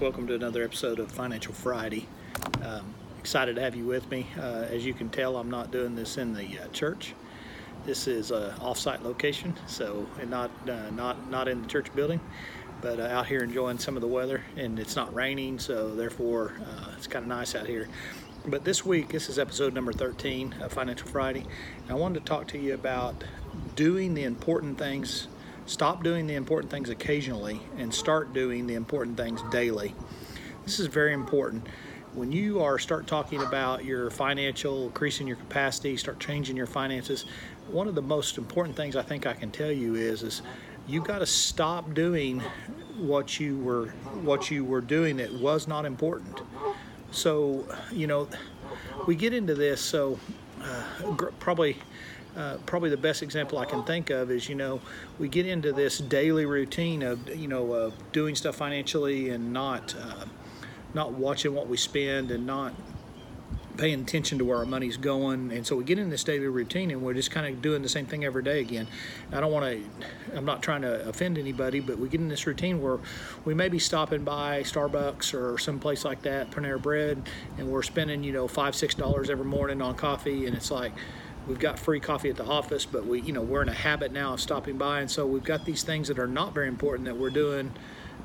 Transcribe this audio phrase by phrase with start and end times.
[0.00, 2.06] Welcome to another episode of Financial Friday.
[2.62, 4.28] Um, excited to have you with me.
[4.38, 7.14] Uh, as you can tell, I'm not doing this in the uh, church.
[7.84, 12.20] This is a off-site location, so and not uh, not not in the church building,
[12.80, 14.44] but uh, out here enjoying some of the weather.
[14.56, 17.88] And it's not raining, so therefore uh, it's kind of nice out here.
[18.46, 21.44] But this week, this is episode number 13 of Financial Friday.
[21.90, 23.24] I wanted to talk to you about
[23.74, 25.26] doing the important things
[25.68, 29.94] Stop doing the important things occasionally and start doing the important things daily.
[30.64, 31.66] This is very important.
[32.14, 37.26] When you are start talking about your financial, increasing your capacity, start changing your finances,
[37.70, 40.40] one of the most important things I think I can tell you is is
[40.86, 42.40] you got to stop doing
[42.96, 43.88] what you were
[44.22, 46.40] what you were doing that was not important.
[47.10, 48.26] So, you know,
[49.06, 50.18] we get into this so
[50.62, 50.82] uh,
[51.38, 51.76] probably
[52.38, 54.80] uh, probably the best example I can think of is, you know,
[55.18, 59.94] we get into this daily routine of, you know, of doing stuff financially and not,
[60.00, 60.24] uh,
[60.94, 62.72] not watching what we spend and not
[63.76, 65.52] paying attention to where our money's going.
[65.52, 67.88] And so we get in this daily routine and we're just kind of doing the
[67.88, 68.86] same thing every day again.
[69.32, 72.46] I don't want to, I'm not trying to offend anybody, but we get in this
[72.46, 72.98] routine where
[73.44, 77.22] we may be stopping by Starbucks or some place like that, Panera Bread,
[77.56, 80.46] and we're spending, you know, five, six dollars every morning on coffee.
[80.46, 80.92] And it's like,
[81.48, 84.12] we've got free coffee at the office, but we, you know, we're in a habit
[84.12, 87.06] now of stopping by, and so we've got these things that are not very important
[87.06, 87.72] that we're doing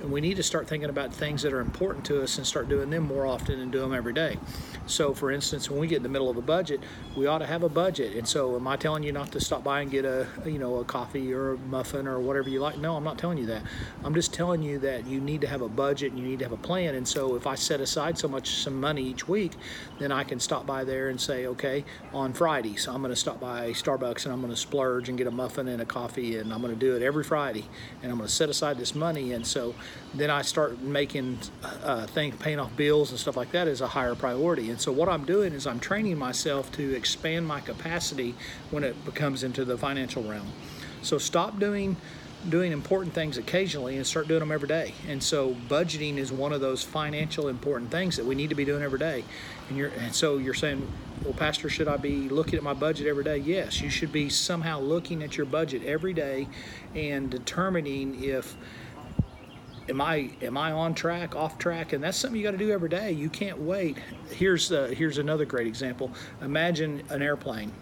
[0.00, 2.68] and we need to start thinking about things that are important to us and start
[2.68, 4.36] doing them more often and do them every day.
[4.86, 6.80] So, for instance, when we get in the middle of a budget,
[7.16, 8.14] we ought to have a budget.
[8.14, 10.76] And so, am I telling you not to stop by and get a, you know,
[10.76, 12.78] a coffee or a muffin or whatever you like?
[12.78, 13.62] No, I'm not telling you that.
[14.04, 16.44] I'm just telling you that you need to have a budget and you need to
[16.44, 16.94] have a plan.
[16.94, 19.52] And so, if I set aside so much some money each week,
[19.98, 23.16] then I can stop by there and say, okay, on Friday, so I'm going to
[23.16, 26.36] stop by Starbucks and I'm going to splurge and get a muffin and a coffee,
[26.36, 27.64] and I'm going to do it every Friday,
[28.02, 29.32] and I'm going to set aside this money.
[29.32, 29.74] And so,
[30.14, 33.86] then I start making uh, things, paying off bills and stuff like that as a
[33.86, 34.70] higher priority.
[34.70, 38.34] And so what I'm doing is I'm training myself to expand my capacity
[38.70, 40.52] when it becomes into the financial realm.
[41.02, 41.96] So stop doing
[42.48, 44.94] doing important things occasionally and start doing them every day.
[45.08, 48.64] And so budgeting is one of those financial important things that we need to be
[48.64, 49.24] doing every day.
[49.68, 50.86] And you're and so you're saying,
[51.24, 53.38] well, Pastor, should I be looking at my budget every day?
[53.38, 56.48] Yes, you should be somehow looking at your budget every day
[56.94, 58.56] and determining if
[59.88, 62.70] am I am I on track, off track, and that's something you got to do
[62.70, 63.12] every day.
[63.12, 63.98] You can't wait.
[64.30, 66.12] Here's uh, here's another great example.
[66.40, 67.72] Imagine an airplane.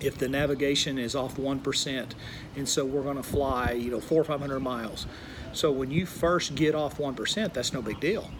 [0.00, 2.14] If the navigation is off one percent,
[2.56, 5.06] and so we're going to fly, you know, four or five hundred miles.
[5.52, 8.30] So when you first get off one percent, that's no big deal.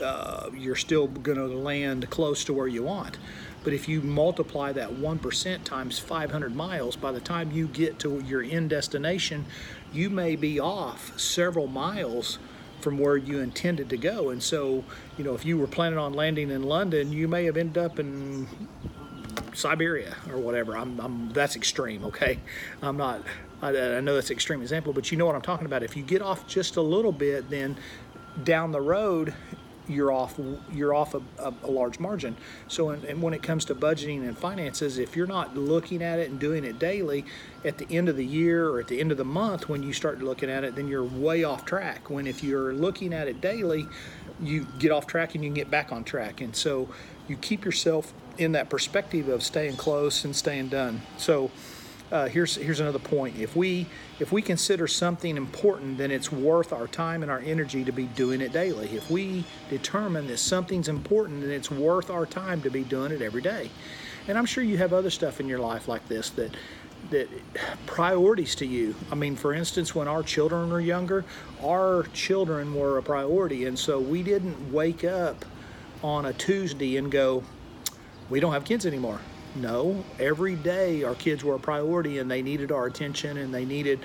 [0.00, 3.18] Uh, you're still going to land close to where you want.
[3.64, 8.20] But if you multiply that 1% times 500 miles, by the time you get to
[8.20, 9.44] your end destination,
[9.92, 12.38] you may be off several miles
[12.80, 14.30] from where you intended to go.
[14.30, 14.84] And so,
[15.16, 17.98] you know, if you were planning on landing in London, you may have ended up
[17.98, 18.46] in
[19.52, 20.76] Siberia or whatever.
[20.76, 22.38] I'm, I'm that's extreme, okay?
[22.82, 23.22] I'm not.
[23.60, 25.82] I, I know that's an extreme example, but you know what I'm talking about.
[25.82, 27.76] If you get off just a little bit, then
[28.44, 29.34] down the road
[29.88, 30.38] you're off
[30.72, 32.36] you're off a, a, a large margin.
[32.68, 36.18] So in, and when it comes to budgeting and finances, if you're not looking at
[36.18, 37.24] it and doing it daily,
[37.64, 39.92] at the end of the year or at the end of the month when you
[39.92, 42.10] start looking at it, then you're way off track.
[42.10, 43.86] When if you're looking at it daily,
[44.40, 46.40] you get off track and you can get back on track.
[46.40, 46.88] And so
[47.26, 51.02] you keep yourself in that perspective of staying close and staying done.
[51.16, 51.50] So
[52.10, 53.36] uh, here's here's another point.
[53.38, 53.86] If we
[54.18, 58.04] if we consider something important, then it's worth our time and our energy to be
[58.04, 58.88] doing it daily.
[58.88, 63.20] If we determine that something's important, then it's worth our time to be doing it
[63.20, 63.70] every day.
[64.26, 66.56] And I'm sure you have other stuff in your life like this that
[67.10, 67.28] that
[67.86, 68.94] priorities to you.
[69.12, 71.24] I mean, for instance, when our children were younger,
[71.62, 75.44] our children were a priority, and so we didn't wake up
[76.02, 77.44] on a Tuesday and go,
[78.30, 79.20] "We don't have kids anymore."
[79.56, 83.64] No, every day our kids were a priority and they needed our attention and they
[83.64, 84.00] needed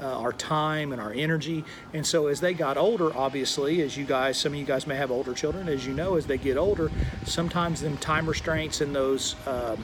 [0.00, 1.64] uh, our time and our energy.
[1.94, 4.96] And so as they got older, obviously, as you guys, some of you guys may
[4.96, 6.90] have older children, as you know, as they get older,
[7.24, 9.76] sometimes them time restraints and those uh,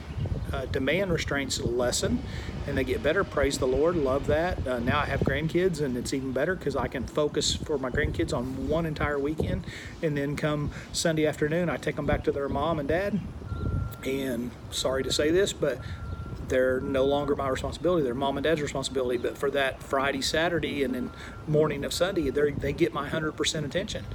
[0.53, 2.21] uh, demand restraints lessen
[2.67, 3.23] and they get better.
[3.23, 4.65] Praise the Lord, love that.
[4.67, 7.89] Uh, now I have grandkids and it's even better because I can focus for my
[7.89, 9.65] grandkids on one entire weekend.
[10.01, 13.19] And then come Sunday afternoon, I take them back to their mom and dad
[14.03, 15.79] and sorry to say this, but
[16.47, 18.03] they're no longer my responsibility.
[18.03, 19.17] They're mom and dad's responsibility.
[19.17, 21.11] But for that Friday, Saturday, and then
[21.47, 24.05] morning of Sunday, they get my 100% attention.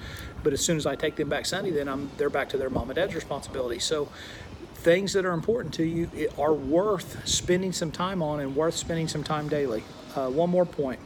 [0.43, 2.71] But as soon as I take them back Sunday, then I'm they're back to their
[2.71, 3.79] mom and dad's responsibility.
[3.79, 4.09] So
[4.75, 9.09] things that are important to you are worth spending some time on and worth spending
[9.09, 9.85] some time daily.
[10.15, 11.01] Uh, one more point.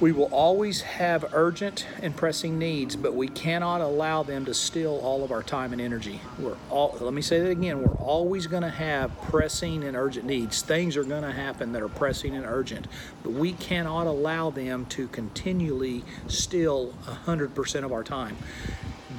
[0.00, 4.98] We will always have urgent and pressing needs, but we cannot allow them to steal
[5.02, 6.22] all of our time and energy.
[6.38, 10.24] We're all, let me say that again, we're always going to have pressing and urgent
[10.24, 10.62] needs.
[10.62, 12.86] Things are going to happen that are pressing and urgent,
[13.22, 18.38] but we cannot allow them to continually steal 100% of our time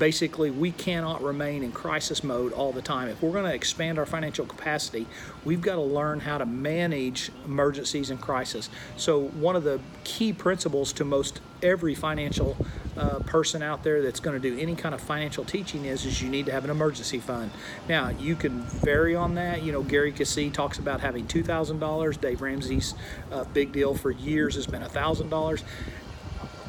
[0.02, 3.08] basically we cannot remain in crisis mode all the time.
[3.08, 5.06] If we're going to expand our financial capacity,
[5.46, 8.68] we've got to learn how to manage emergencies and crisis.
[8.98, 12.58] So one of the key principles to most every financial
[12.98, 16.20] uh, person out there that's going to do any kind of financial teaching is is
[16.20, 17.52] you need to have an emergency fund.
[17.88, 19.62] Now you can vary on that.
[19.62, 22.18] You know Gary Keesee talks about having two thousand dollars.
[22.18, 22.96] Dave Ramsey's
[23.32, 25.64] uh, big deal for years has been thousand dollars.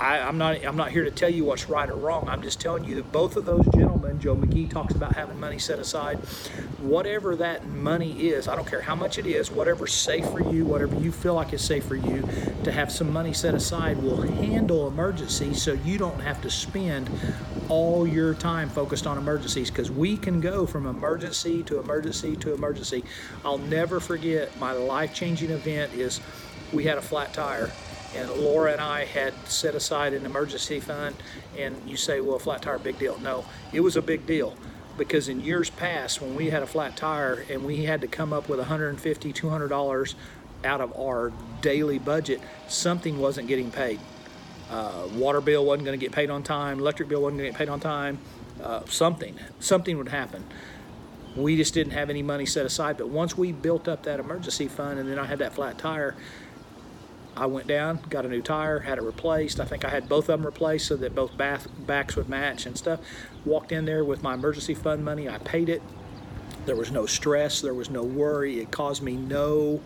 [0.01, 2.29] I, am not I'm not here to tell you what's right or wrong.
[2.29, 5.59] I'm just telling you that both of those gentlemen, Joe McGee talks about having money
[5.59, 6.19] set aside.
[6.79, 10.65] Whatever that money is, I don't care how much it is, whatever's safe for you,
[10.65, 12.29] whatever you feel like is safe for you,
[12.65, 17.11] to have some money set aside will handle emergencies so you don't have to spend
[17.69, 22.55] all your time focused on emergencies because we can go from emergency to emergency to
[22.55, 23.05] emergency.
[23.45, 26.21] I'll never forget my life-changing event is
[26.73, 27.71] we had a flat tire
[28.15, 31.17] and Laura and I had set aside an emergency fund
[31.59, 33.19] and you say well flat tire big deal.
[33.19, 34.57] No it was a big deal.
[34.99, 38.33] Because in years past when we had a flat tire and we had to come
[38.33, 40.15] up with $150, 200 dollars
[40.65, 43.99] out of our daily budget something wasn't getting paid.
[44.71, 47.53] Uh, water bill wasn't going to get paid on time electric bill wasn't going to
[47.53, 48.19] get paid on time
[48.63, 50.45] uh, something something would happen.
[51.35, 54.69] We just didn't have any money set aside but once we built up that emergency
[54.69, 56.15] fund and then I had that flat tire
[57.37, 59.59] I went down, got a new tire, had it replaced.
[59.59, 62.67] I think I had both of them replaced so that both bath, backs would match
[62.67, 63.01] and stuff.
[63.45, 65.29] Walked in there with my emergency fund money.
[65.29, 65.83] I paid it.
[66.67, 67.61] There was no stress.
[67.61, 68.61] There was no worry.
[68.61, 69.81] It caused me no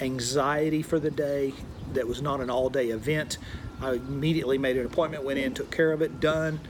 [0.00, 1.52] anxiety for the day.
[1.92, 3.38] That was not an all-day event.
[3.80, 6.60] I immediately made an appointment, went in, took care of it, done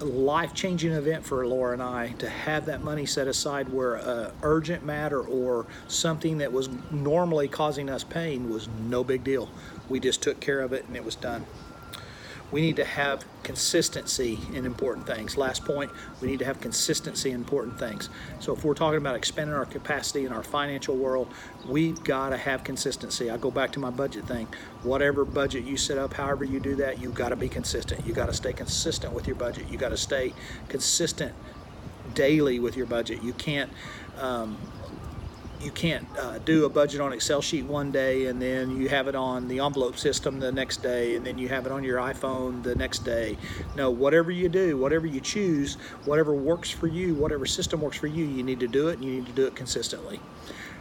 [0.00, 4.84] life-changing event for Laura and I to have that money set aside where a urgent
[4.84, 9.48] matter or something that was normally causing us pain was no big deal.
[9.88, 11.46] We just took care of it and it was done.
[12.52, 15.36] We need to have consistency in important things.
[15.36, 15.90] Last point,
[16.20, 18.08] we need to have consistency in important things.
[18.40, 21.28] So if we're talking about expanding our capacity in our financial world,
[21.68, 23.30] we've got to have consistency.
[23.30, 24.48] I go back to my budget thing.
[24.82, 28.06] Whatever budget you set up, however you do that, you've got to be consistent.
[28.06, 29.66] You've got to stay consistent with your budget.
[29.68, 30.32] You've got to stay
[30.68, 31.34] consistent
[32.14, 33.22] daily with your budget.
[33.22, 33.70] You can't
[34.18, 34.56] um,
[35.60, 39.08] you can't uh, do a budget on Excel sheet one day and then you have
[39.08, 41.98] it on the envelope system the next day and then you have it on your
[41.98, 43.36] iPhone the next day.
[43.74, 45.74] No, whatever you do, whatever you choose,
[46.04, 49.04] whatever works for you, whatever system works for you, you need to do it and
[49.04, 50.20] you need to do it consistently.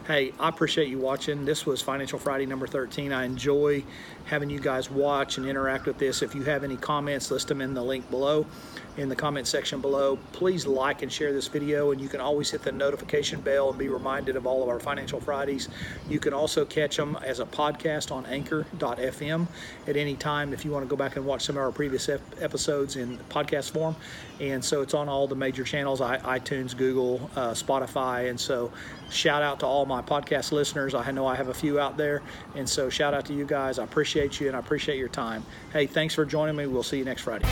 [0.08, 1.46] Hey, I appreciate you watching.
[1.46, 3.12] This was Financial Friday number 13.
[3.12, 3.84] I enjoy
[4.26, 6.22] having you guys watch and interact with this.
[6.22, 8.46] If you have any comments, list them in the link below,
[8.98, 10.18] in the comment section below.
[10.32, 13.78] Please like and share this video, and you can always hit the notification bell and
[13.78, 15.70] be reminded of all of our Financial Fridays.
[16.10, 19.48] You can also catch them as a podcast on anchor.fm
[19.88, 22.10] at any time if you want to go back and watch some of our previous
[22.10, 23.96] episodes in podcast form.
[24.40, 28.30] And so it's on all the major channels, iTunes, Google, uh, Spotify.
[28.30, 28.72] And so
[29.10, 30.94] shout out to all my podcast listeners.
[30.94, 32.22] I know I have a few out there.
[32.56, 33.80] And so shout out to you guys.
[33.80, 35.46] I appreciate you and I appreciate your time.
[35.72, 36.68] Hey, thanks for joining me.
[36.68, 37.48] We'll see you next Friday.